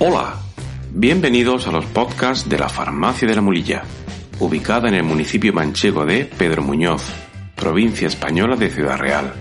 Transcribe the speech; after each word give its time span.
Hola, 0.00 0.34
bienvenidos 0.90 1.68
a 1.68 1.72
los 1.72 1.84
podcasts 1.86 2.48
de 2.48 2.58
la 2.58 2.68
Farmacia 2.68 3.28
de 3.28 3.36
la 3.36 3.40
Mulilla, 3.40 3.84
ubicada 4.40 4.88
en 4.88 4.94
el 4.94 5.04
municipio 5.04 5.52
manchego 5.52 6.04
de 6.04 6.24
Pedro 6.24 6.62
Muñoz, 6.62 7.02
provincia 7.54 8.08
española 8.08 8.56
de 8.56 8.70
Ciudad 8.70 8.98
Real. 8.98 9.32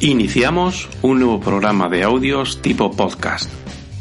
Iniciamos 0.00 0.88
un 1.00 1.20
nuevo 1.20 1.40
programa 1.40 1.88
de 1.88 2.02
audios 2.02 2.60
tipo 2.60 2.90
podcast, 2.90 3.50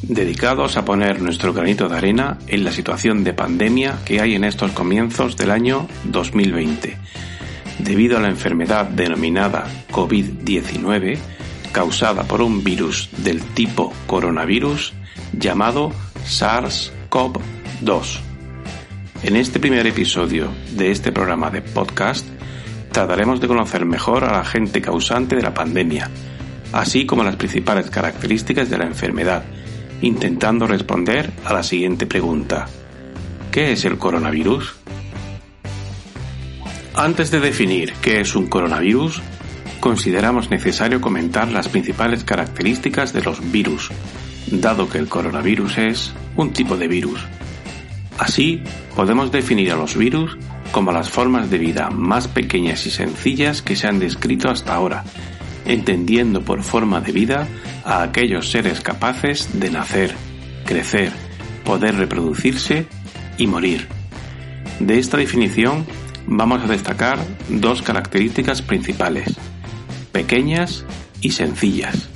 dedicados 0.02 0.78
a 0.78 0.86
poner 0.86 1.22
nuestro 1.22 1.54
granito 1.54 1.90
de 1.90 1.98
arena 1.98 2.38
en 2.48 2.64
la 2.64 2.72
situación 2.72 3.24
de 3.24 3.34
pandemia 3.34 4.00
que 4.06 4.22
hay 4.22 4.36
en 4.36 4.44
estos 4.44 4.72
comienzos 4.72 5.38
del 5.38 5.52
año 5.52 5.88
2020, 6.06 6.98
debido 7.80 8.18
a 8.18 8.22
la 8.22 8.30
enfermedad 8.30 8.86
denominada 8.86 9.68
COVID-19, 9.92 11.18
causada 11.72 12.24
por 12.24 12.42
un 12.42 12.64
virus 12.64 13.10
del 13.18 13.42
tipo 13.42 13.94
coronavirus 14.08 14.94
llamado 15.34 15.92
SARS-CoV-2. 16.26 18.20
En 19.24 19.36
este 19.36 19.60
primer 19.60 19.86
episodio 19.86 20.50
de 20.72 20.92
este 20.92 21.12
programa 21.12 21.50
de 21.50 21.62
podcast 21.62 22.26
trataremos 22.92 23.42
de 23.42 23.48
conocer 23.48 23.86
mejor 23.86 24.24
al 24.24 24.36
agente 24.36 24.82
causante 24.82 25.36
de 25.36 25.42
la 25.42 25.54
pandemia, 25.54 26.10
así 26.72 27.06
como 27.06 27.24
las 27.24 27.36
principales 27.36 27.90
características 27.90 28.70
de 28.70 28.78
la 28.78 28.86
enfermedad, 28.86 29.44
intentando 30.02 30.68
responder 30.68 31.32
a 31.46 31.54
la 31.54 31.64
siguiente 31.64 32.06
pregunta. 32.06 32.68
¿Qué 33.52 33.72
es 33.72 33.86
el 33.86 33.98
coronavirus? 33.98 34.76
Antes 36.96 37.32
de 37.32 37.40
definir 37.40 37.94
qué 38.02 38.22
es 38.22 38.36
un 38.36 38.48
coronavirus, 38.48 39.22
consideramos 39.80 40.50
necesario 40.50 41.02
comentar 41.02 41.50
las 41.50 41.70
principales 41.70 42.24
características 42.24 43.14
de 43.14 43.22
los 43.22 43.52
virus, 43.52 43.90
dado 44.52 44.90
que 44.90 44.98
el 44.98 45.08
coronavirus 45.08 45.78
es 45.78 46.14
un 46.36 46.52
tipo 46.52 46.78
de 46.78 46.88
virus. 46.88 47.22
Así, 48.18 48.62
podemos 48.96 49.32
definir 49.32 49.72
a 49.72 49.76
los 49.76 49.96
virus 49.96 50.38
como 50.72 50.92
las 50.92 51.10
formas 51.10 51.50
de 51.50 51.58
vida 51.58 51.90
más 51.90 52.28
pequeñas 52.28 52.86
y 52.86 52.92
sencillas 52.92 53.62
que 53.62 53.76
se 53.76 53.88
han 53.88 54.00
descrito 54.00 54.50
hasta 54.50 54.76
ahora, 54.76 55.04
entendiendo 55.70 56.42
por 56.42 56.64
forma 56.64 57.00
de 57.00 57.12
vida 57.12 57.48
a 57.86 58.02
aquellos 58.02 58.50
seres 58.50 58.82
capaces 58.82 59.60
de 59.60 59.70
nacer, 59.70 60.16
crecer, 60.66 61.12
poder 61.64 61.96
reproducirse 61.96 62.88
y 63.38 63.46
morir. 63.46 63.88
De 64.80 64.98
esta 64.98 65.18
definición 65.18 65.86
vamos 66.26 66.64
a 66.64 66.68
destacar 66.68 67.20
dos 67.50 67.84
características 67.84 68.64
principales 68.64 69.36
pequeñas 70.12 70.86
y 71.22 71.32
sencillas. 71.32 72.10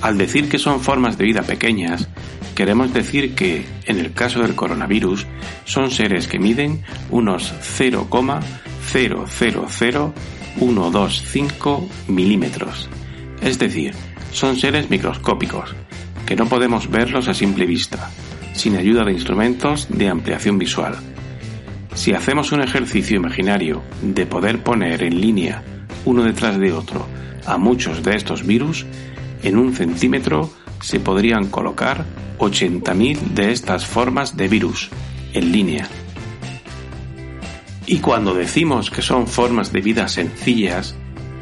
Al 0.00 0.16
decir 0.16 0.48
que 0.48 0.58
son 0.58 0.80
formas 0.80 1.18
de 1.18 1.24
vida 1.24 1.42
pequeñas, 1.42 2.08
queremos 2.54 2.94
decir 2.94 3.34
que, 3.34 3.64
en 3.86 3.98
el 3.98 4.12
caso 4.12 4.42
del 4.42 4.54
coronavirus, 4.54 5.26
son 5.64 5.90
seres 5.90 6.28
que 6.28 6.38
miden 6.38 6.84
unos 7.10 7.52
0,000125 10.58 11.88
milímetros. 12.08 12.88
Es 13.42 13.58
decir, 13.58 13.94
son 14.32 14.56
seres 14.58 14.90
microscópicos, 14.90 15.74
que 16.26 16.36
no 16.36 16.46
podemos 16.46 16.90
verlos 16.90 17.28
a 17.28 17.34
simple 17.34 17.66
vista, 17.66 18.10
sin 18.54 18.76
ayuda 18.76 19.04
de 19.04 19.12
instrumentos 19.12 19.88
de 19.90 20.08
ampliación 20.08 20.58
visual. 20.58 20.96
Si 21.94 22.14
hacemos 22.14 22.52
un 22.52 22.62
ejercicio 22.62 23.16
imaginario 23.16 23.82
de 24.00 24.26
poder 24.26 24.62
poner 24.62 25.02
en 25.02 25.20
línea 25.20 25.62
uno 26.04 26.24
detrás 26.24 26.58
de 26.58 26.72
otro 26.72 27.06
a 27.46 27.58
muchos 27.58 28.02
de 28.02 28.16
estos 28.16 28.46
virus, 28.46 28.86
en 29.42 29.58
un 29.58 29.74
centímetro 29.74 30.50
se 30.80 31.00
podrían 31.00 31.48
colocar 31.48 32.04
80.000 32.38 33.18
de 33.34 33.52
estas 33.52 33.86
formas 33.86 34.36
de 34.36 34.48
virus 34.48 34.90
en 35.32 35.52
línea. 35.52 35.88
Y 37.92 37.98
cuando 37.98 38.32
decimos 38.32 38.90
que 38.90 39.02
son 39.02 39.26
formas 39.26 39.70
de 39.70 39.82
vida 39.82 40.08
sencillas, 40.08 40.94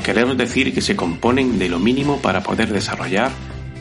queremos 0.03 0.37
decir 0.37 0.75
que 0.75 0.81
se 0.81 0.97
componen 0.97 1.61
de 1.61 1.69
lo 1.69 1.78
mínimo 1.78 2.21
para 2.21 2.43
poder 2.43 2.72
desarrollar 2.72 3.31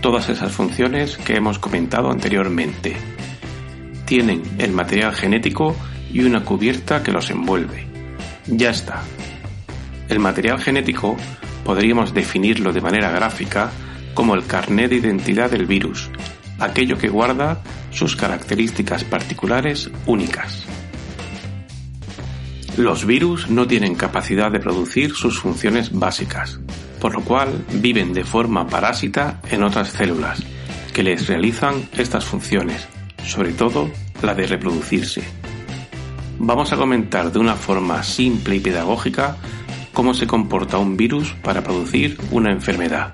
todas 0.02 0.30
esas 0.30 0.52
funciones 0.52 1.18
que 1.18 1.36
hemos 1.36 1.58
comentado 1.58 2.12
anteriormente. 2.12 2.96
Tienen 4.06 4.44
el 4.60 4.72
material 4.72 5.16
genético 5.16 5.76
y 6.14 6.22
una 6.22 6.46
cubierta 6.46 7.02
que 7.02 7.12
los 7.12 7.32
envuelve. 7.32 7.88
Ya 8.46 8.70
está, 8.70 9.02
el 10.08 10.20
material 10.20 10.60
genético 10.60 11.18
podríamos 11.66 12.14
definirlo 12.14 12.72
de 12.72 12.82
manera 12.82 13.10
gráfica 13.10 13.72
como 14.14 14.36
el 14.36 14.46
carnet 14.46 14.92
de 14.92 14.98
identidad 14.98 15.50
del 15.50 15.66
virus, 15.66 16.12
aquello 16.60 17.00
que 17.00 17.10
guarda 17.10 17.64
sus 17.90 18.16
características 18.16 19.06
particulares 19.06 19.90
únicas. 20.06 20.68
Los 22.80 23.06
virus 23.06 23.50
no 23.50 23.68
tienen 23.68 23.94
capacidad 23.94 24.50
de 24.50 24.62
producir 24.62 25.12
sus 25.12 25.38
funciones 25.38 25.92
básicas, 25.92 26.62
por 27.02 27.14
lo 27.14 27.20
cual 27.26 27.66
viven 27.74 28.14
de 28.14 28.24
forma 28.24 28.68
parásita 28.68 29.42
en 29.52 29.64
otras 29.64 29.90
células, 29.90 30.42
que 30.94 31.04
les 31.04 31.28
realizan 31.28 31.90
estas 31.98 32.24
funciones, 32.24 32.88
sobre 33.26 33.52
todo 33.52 33.92
la 34.22 34.34
de 34.34 34.48
reproducirse. 34.48 35.22
Vamos 36.38 36.72
a 36.72 36.78
comentar 36.78 37.34
de 37.34 37.40
una 37.40 37.56
forma 37.56 38.02
simple 38.02 38.56
y 38.56 38.60
pedagógica 38.62 39.36
cómo 39.92 40.14
se 40.14 40.26
comporta 40.26 40.78
un 40.78 40.96
virus 40.96 41.34
para 41.44 41.62
producir 41.62 42.18
una 42.32 42.50
enfermedad. 42.50 43.14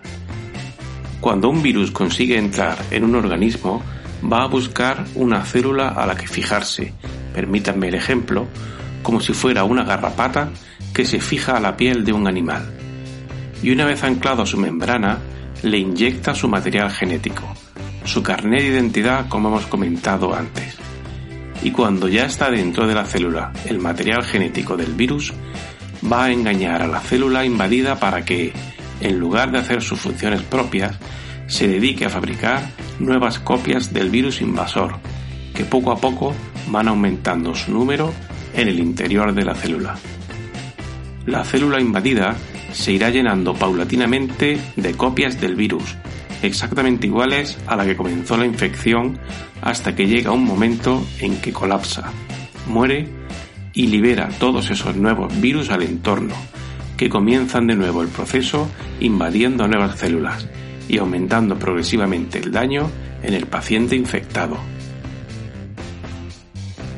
Cuando 1.21 1.49
un 1.49 1.63
virus 1.63 1.89
consigue 1.89 2.37
entrar 2.37 2.77
en 2.91 3.03
un 3.03 3.15
organismo, 3.15 3.81
va 4.31 4.43
a 4.43 4.47
buscar 4.47 5.05
una 5.15 5.43
célula 5.43 5.87
a 5.87 6.05
la 6.05 6.15
que 6.15 6.27
fijarse, 6.27 6.93
permítanme 7.33 7.87
el 7.87 7.95
ejemplo, 7.95 8.47
como 9.05 9.21
si 9.21 9.33
fuera 9.33 9.63
una 9.65 9.83
garrapata 9.83 10.49
que 10.91 11.05
se 11.05 11.19
fija 11.19 11.55
a 11.55 11.59
la 11.59 11.77
piel 11.77 12.03
de 12.03 12.11
un 12.11 12.27
animal. 12.27 12.73
Y 13.61 13.69
una 13.69 13.85
vez 13.85 14.03
anclado 14.03 14.41
a 14.41 14.47
su 14.47 14.57
membrana, 14.57 15.19
le 15.61 15.77
inyecta 15.77 16.33
su 16.33 16.47
material 16.47 16.89
genético, 16.89 17.43
su 18.03 18.23
carnet 18.23 18.63
de 18.63 18.69
identidad 18.69 19.27
como 19.29 19.49
hemos 19.49 19.67
comentado 19.67 20.33
antes. 20.33 20.75
Y 21.61 21.69
cuando 21.69 22.07
ya 22.07 22.25
está 22.25 22.49
dentro 22.49 22.87
de 22.87 22.95
la 22.95 23.05
célula 23.05 23.53
el 23.65 23.77
material 23.77 24.23
genético 24.23 24.75
del 24.75 24.93
virus, 24.93 25.31
va 26.11 26.25
a 26.25 26.31
engañar 26.31 26.81
a 26.81 26.87
la 26.87 26.99
célula 26.99 27.45
invadida 27.45 27.99
para 27.99 28.25
que, 28.25 28.53
en 29.01 29.19
lugar 29.19 29.51
de 29.51 29.59
hacer 29.59 29.83
sus 29.83 29.99
funciones 29.99 30.41
propias, 30.41 30.95
se 31.45 31.67
dedique 31.67 32.05
a 32.05 32.09
fabricar 32.09 32.71
nuevas 32.97 33.37
copias 33.37 33.93
del 33.93 34.09
virus 34.09 34.41
invasor, 34.41 34.97
que 35.53 35.63
poco 35.63 35.91
a 35.91 35.97
poco 35.97 36.33
van 36.69 36.87
aumentando 36.87 37.53
su 37.53 37.71
número 37.71 38.11
en 38.55 38.67
el 38.67 38.79
interior 38.79 39.33
de 39.33 39.45
la 39.45 39.55
célula. 39.55 39.95
La 41.25 41.43
célula 41.43 41.81
invadida 41.81 42.35
se 42.71 42.91
irá 42.91 43.09
llenando 43.09 43.53
paulatinamente 43.53 44.59
de 44.75 44.93
copias 44.93 45.39
del 45.39 45.55
virus, 45.55 45.95
exactamente 46.41 47.07
iguales 47.07 47.57
a 47.67 47.75
la 47.75 47.85
que 47.85 47.95
comenzó 47.95 48.37
la 48.37 48.45
infección 48.45 49.17
hasta 49.61 49.95
que 49.95 50.07
llega 50.07 50.31
un 50.31 50.43
momento 50.43 51.05
en 51.19 51.37
que 51.37 51.53
colapsa, 51.53 52.11
muere 52.67 53.07
y 53.73 53.87
libera 53.87 54.29
todos 54.39 54.69
esos 54.69 54.95
nuevos 54.95 55.39
virus 55.41 55.69
al 55.69 55.83
entorno, 55.83 56.35
que 56.97 57.09
comienzan 57.09 57.67
de 57.67 57.75
nuevo 57.75 58.01
el 58.01 58.07
proceso 58.09 58.69
invadiendo 58.99 59.67
nuevas 59.67 59.97
células 59.97 60.47
y 60.87 60.97
aumentando 60.97 61.57
progresivamente 61.57 62.39
el 62.39 62.51
daño 62.51 62.89
en 63.23 63.33
el 63.33 63.47
paciente 63.47 63.95
infectado. 63.95 64.74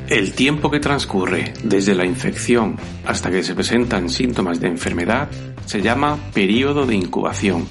El 0.09 0.31
tiempo 0.31 0.71
que 0.71 0.79
transcurre 0.79 1.53
desde 1.63 1.93
la 1.93 2.05
infección 2.05 2.77
hasta 3.05 3.29
que 3.29 3.43
se 3.43 3.53
presentan 3.53 4.09
síntomas 4.09 4.61
de 4.61 4.69
enfermedad 4.69 5.29
se 5.65 5.81
llama 5.81 6.17
periodo 6.33 6.85
de 6.85 6.95
incubación, 6.95 7.67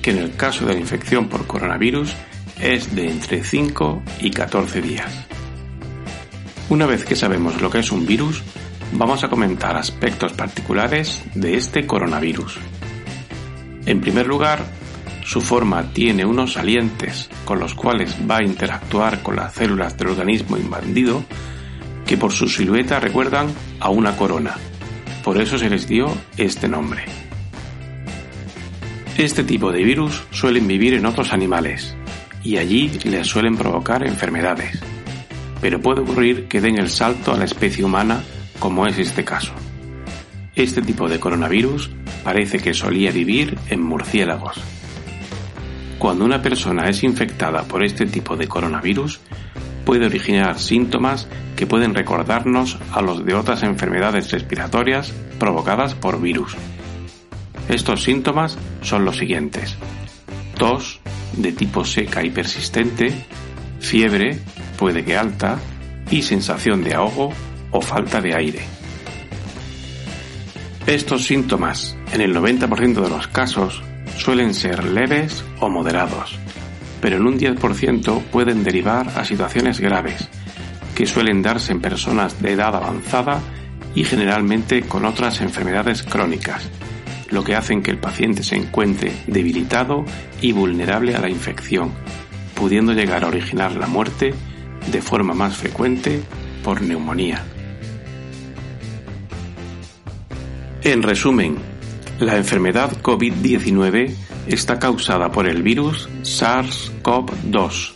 que 0.00 0.12
en 0.12 0.18
el 0.18 0.36
caso 0.36 0.64
de 0.64 0.74
la 0.74 0.80
infección 0.80 1.28
por 1.28 1.48
coronavirus 1.48 2.14
es 2.60 2.94
de 2.94 3.10
entre 3.10 3.42
5 3.42 4.00
y 4.20 4.30
14 4.30 4.80
días. 4.80 5.26
Una 6.68 6.86
vez 6.86 7.04
que 7.04 7.16
sabemos 7.16 7.60
lo 7.60 7.68
que 7.68 7.80
es 7.80 7.90
un 7.90 8.06
virus, 8.06 8.44
vamos 8.92 9.24
a 9.24 9.28
comentar 9.28 9.76
aspectos 9.76 10.32
particulares 10.34 11.20
de 11.34 11.56
este 11.56 11.84
coronavirus. 11.84 12.58
En 13.86 14.00
primer 14.00 14.28
lugar, 14.28 14.64
su 15.24 15.40
forma 15.40 15.92
tiene 15.92 16.24
unos 16.24 16.52
salientes 16.52 17.28
con 17.44 17.58
los 17.58 17.74
cuales 17.74 18.14
va 18.30 18.36
a 18.36 18.44
interactuar 18.44 19.20
con 19.24 19.34
las 19.34 19.54
células 19.54 19.98
del 19.98 20.10
organismo 20.10 20.56
invadido 20.56 21.24
que 22.12 22.18
por 22.18 22.30
su 22.30 22.46
silueta 22.46 23.00
recuerdan 23.00 23.46
a 23.80 23.88
una 23.88 24.14
corona. 24.18 24.54
Por 25.24 25.40
eso 25.40 25.56
se 25.56 25.70
les 25.70 25.88
dio 25.88 26.14
este 26.36 26.68
nombre. 26.68 27.06
Este 29.16 29.42
tipo 29.44 29.72
de 29.72 29.82
virus 29.82 30.22
suelen 30.30 30.66
vivir 30.66 30.92
en 30.92 31.06
otros 31.06 31.32
animales 31.32 31.96
y 32.44 32.58
allí 32.58 32.90
les 33.04 33.26
suelen 33.26 33.56
provocar 33.56 34.06
enfermedades. 34.06 34.78
Pero 35.62 35.80
puede 35.80 36.02
ocurrir 36.02 36.48
que 36.48 36.60
den 36.60 36.76
el 36.76 36.90
salto 36.90 37.32
a 37.32 37.38
la 37.38 37.46
especie 37.46 37.82
humana 37.82 38.22
como 38.58 38.86
es 38.86 38.98
este 38.98 39.24
caso. 39.24 39.54
Este 40.54 40.82
tipo 40.82 41.08
de 41.08 41.18
coronavirus 41.18 41.88
parece 42.22 42.58
que 42.58 42.74
solía 42.74 43.10
vivir 43.10 43.56
en 43.70 43.82
murciélagos. 43.82 44.60
Cuando 45.98 46.26
una 46.26 46.42
persona 46.42 46.90
es 46.90 47.02
infectada 47.04 47.62
por 47.62 47.82
este 47.82 48.04
tipo 48.04 48.36
de 48.36 48.48
coronavirus, 48.48 49.18
puede 49.84 50.06
originar 50.06 50.58
síntomas 50.58 51.28
que 51.56 51.66
pueden 51.66 51.94
recordarnos 51.94 52.78
a 52.92 53.02
los 53.02 53.24
de 53.24 53.34
otras 53.34 53.62
enfermedades 53.62 54.30
respiratorias 54.30 55.12
provocadas 55.38 55.94
por 55.94 56.20
virus. 56.20 56.56
Estos 57.68 58.02
síntomas 58.02 58.58
son 58.82 59.04
los 59.04 59.16
siguientes. 59.16 59.76
Tos 60.56 61.00
de 61.36 61.52
tipo 61.52 61.84
seca 61.84 62.24
y 62.24 62.30
persistente, 62.30 63.12
fiebre, 63.80 64.38
puede 64.76 65.04
que 65.04 65.16
alta, 65.16 65.58
y 66.10 66.22
sensación 66.22 66.84
de 66.84 66.94
ahogo 66.94 67.32
o 67.70 67.80
falta 67.80 68.20
de 68.20 68.34
aire. 68.34 68.60
Estos 70.86 71.24
síntomas, 71.24 71.96
en 72.12 72.20
el 72.20 72.34
90% 72.34 73.00
de 73.00 73.08
los 73.08 73.28
casos, 73.28 73.82
suelen 74.18 74.52
ser 74.52 74.84
leves 74.84 75.44
o 75.60 75.70
moderados, 75.70 76.38
pero 77.02 77.16
en 77.16 77.26
un 77.26 77.38
10% 77.38 78.22
pueden 78.30 78.62
derivar 78.62 79.08
a 79.18 79.24
situaciones 79.24 79.80
graves, 79.80 80.28
que 80.94 81.04
suelen 81.04 81.42
darse 81.42 81.72
en 81.72 81.80
personas 81.80 82.40
de 82.40 82.52
edad 82.52 82.74
avanzada 82.76 83.40
y 83.94 84.04
generalmente 84.04 84.82
con 84.82 85.04
otras 85.04 85.40
enfermedades 85.40 86.04
crónicas, 86.04 86.70
lo 87.30 87.42
que 87.42 87.56
hacen 87.56 87.82
que 87.82 87.90
el 87.90 87.98
paciente 87.98 88.44
se 88.44 88.54
encuentre 88.54 89.12
debilitado 89.26 90.04
y 90.40 90.52
vulnerable 90.52 91.16
a 91.16 91.20
la 91.20 91.28
infección, 91.28 91.90
pudiendo 92.54 92.92
llegar 92.92 93.24
a 93.24 93.28
originar 93.28 93.72
la 93.74 93.88
muerte 93.88 94.32
de 94.90 95.02
forma 95.02 95.34
más 95.34 95.56
frecuente 95.56 96.22
por 96.62 96.82
neumonía. 96.82 97.42
En 100.84 101.02
resumen, 101.02 101.56
la 102.22 102.36
enfermedad 102.36 103.02
COVID-19 103.02 104.14
está 104.46 104.78
causada 104.78 105.32
por 105.32 105.48
el 105.48 105.62
virus 105.62 106.08
SARS-CoV-2 106.22 107.92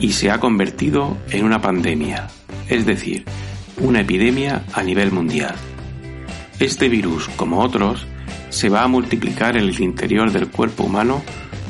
y 0.00 0.12
se 0.12 0.30
ha 0.30 0.40
convertido 0.40 1.18
en 1.30 1.44
una 1.44 1.60
pandemia, 1.60 2.28
es 2.68 2.86
decir, 2.86 3.24
una 3.78 4.00
epidemia 4.00 4.64
a 4.72 4.82
nivel 4.82 5.12
mundial. 5.12 5.54
Este 6.58 6.88
virus, 6.88 7.28
como 7.36 7.60
otros, 7.60 8.06
se 8.48 8.70
va 8.70 8.84
a 8.84 8.88
multiplicar 8.88 9.56
en 9.56 9.64
el 9.64 9.80
interior 9.80 10.32
del 10.32 10.48
cuerpo 10.48 10.84
humano 10.84 11.22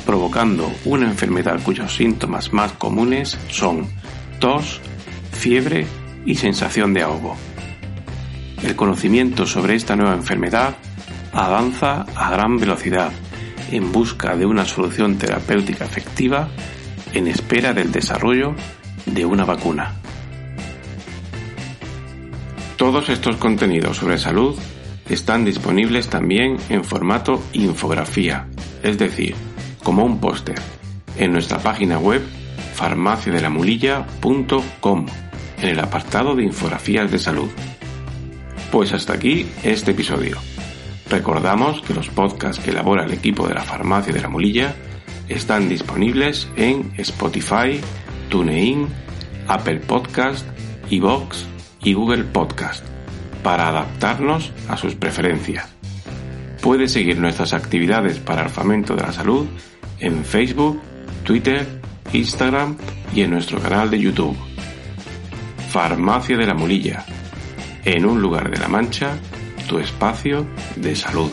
provocando 0.07 0.73
una 0.85 1.07
enfermedad 1.07 1.61
cuyos 1.65 1.97
síntomas 1.97 2.53
más 2.53 2.73
comunes 2.73 3.37
son 3.51 3.89
tos, 4.39 4.81
fiebre 5.33 5.87
y 6.25 6.37
sensación 6.37 6.95
de 6.95 7.03
ahogo. 7.03 7.37
El 8.63 8.77
conocimiento 8.77 9.47
sobre 9.47 9.75
esta 9.75 9.97
nueva 9.97 10.15
enfermedad 10.15 10.77
avanza 11.33 12.05
a 12.15 12.31
gran 12.31 12.59
velocidad 12.59 13.11
en 13.71 13.93
busca 13.93 14.35
de 14.37 14.47
una 14.47 14.65
solución 14.65 15.19
terapéutica 15.19 15.85
efectiva 15.85 16.49
en 17.13 17.29
espera 17.29 17.73
del 17.73 17.93
desarrollo 17.93 18.57
de 19.07 19.25
una 19.25 19.45
vacuna. 19.45 19.95
Todos 22.77 23.09
estos 23.09 23.37
contenidos 23.37 23.97
sobre 23.97 24.19
salud 24.19 24.59
están 25.09 25.45
disponibles 25.45 26.09
también 26.09 26.57
en 26.69 26.83
formato 26.85 27.41
infografía, 27.53 28.49
es 28.83 28.99
decir, 28.99 29.37
como 29.83 30.05
un 30.05 30.21
póster, 30.21 30.61
en 31.17 31.33
nuestra 31.33 31.59
página 31.59 31.99
web 31.99 32.23
farmaciadelamulilla.com 32.75 35.07
en 35.61 35.69
el 35.69 35.81
apartado 35.81 36.37
de 36.37 36.45
infografías 36.45 37.11
de 37.11 37.19
salud. 37.19 37.51
Pues 38.71 38.93
hasta 38.93 39.15
aquí 39.15 39.49
este 39.63 39.93
episodio. 39.93 40.37
Recordamos 41.11 41.81
que 41.81 41.95
los 41.95 42.09
podcasts 42.09 42.63
que 42.63 42.71
elabora 42.71 43.05
el 43.05 43.13
equipo 43.13 43.49
de 43.49 43.55
la 43.55 43.63
Farmacia 43.63 44.13
de 44.13 44.21
la 44.21 44.29
Mulilla 44.29 44.75
están 45.29 45.69
disponibles 45.69 46.49
en 46.57 46.93
Spotify, 46.99 47.81
TuneIn, 48.29 48.89
Apple 49.47 49.81
Podcast, 49.81 50.47
iVoox 50.91 51.45
y 51.83 51.95
Google 51.95 52.25
Podcast 52.25 52.85
para 53.43 53.69
adaptarnos 53.69 54.53
a 54.69 54.77
sus 54.77 54.95
preferencias. 54.95 55.69
Puede 56.61 56.89
seguir 56.89 57.19
nuestras 57.19 57.55
actividades 57.55 58.19
para 58.19 58.43
el 58.43 58.51
fomento 58.51 58.95
de 58.95 59.03
la 59.03 59.13
salud 59.13 59.47
en 60.01 60.25
Facebook, 60.25 60.81
Twitter, 61.25 61.81
Instagram 62.13 62.77
y 63.15 63.23
en 63.23 63.31
nuestro 63.31 63.61
canal 63.61 63.91
de 63.91 63.99
YouTube. 63.99 64.37
Farmacia 65.71 66.37
de 66.37 66.47
la 66.47 66.55
Mulilla, 66.55 67.07
en 67.85 68.05
un 68.05 68.21
lugar 68.21 68.51
de 68.51 68.59
la 68.59 68.69
Mancha 68.69 69.17
tu 69.69 69.79
espacio 69.79 70.47
de 70.77 70.97
salud. 70.97 71.31